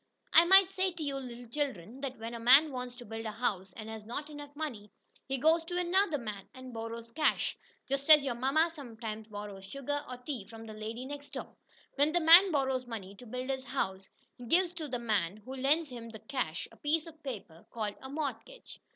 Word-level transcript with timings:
I 0.33 0.45
might 0.45 0.71
say 0.71 0.91
to 0.93 1.03
you 1.03 1.17
little 1.17 1.47
children 1.47 2.01
that 2.01 2.17
when 2.17 2.33
a 2.33 2.39
man 2.39 2.71
wants 2.71 2.95
to 2.95 3.05
build 3.05 3.27
a 3.27 3.31
house 3.33 3.71
and 3.73 3.87
has 3.87 4.03
not 4.03 4.31
enough 4.31 4.49
money, 4.55 4.91
he 5.27 5.37
goes 5.37 5.63
to 5.65 5.77
another 5.77 6.17
man 6.17 6.49
and 6.55 6.73
borrows 6.73 7.11
cash, 7.11 7.55
just 7.87 8.09
as 8.09 8.25
your 8.25 8.33
mamma 8.33 8.71
sometimes 8.73 9.27
borrows 9.27 9.63
sugar, 9.63 10.03
or 10.09 10.17
tea, 10.17 10.47
from 10.47 10.65
the 10.65 10.73
lady 10.73 11.05
next 11.05 11.33
door. 11.33 11.55
When 11.97 12.11
the 12.13 12.19
man 12.19 12.51
borrows 12.51 12.87
money 12.87 13.13
to 13.17 13.27
build 13.27 13.51
his 13.51 13.63
house, 13.65 14.09
he 14.39 14.47
gives 14.47 14.73
to 14.73 14.87
the 14.87 14.97
man 14.97 15.37
who 15.45 15.53
lends 15.53 15.89
him 15.89 16.09
the 16.09 16.17
cash, 16.17 16.67
a 16.71 16.77
piece 16.77 17.05
of 17.05 17.21
paper, 17.21 17.67
called 17.69 17.93
a 18.01 18.09
mortgage. 18.09 18.79